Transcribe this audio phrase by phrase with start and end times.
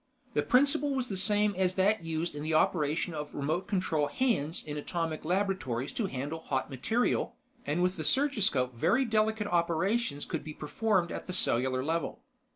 [0.33, 4.75] The principle was the same as that used in operation of remote control "hands" in
[4.75, 7.35] atomic laboratories to handle hot material,
[7.67, 12.23] and with the surgiscope very delicate operations could be performed at the cellular level.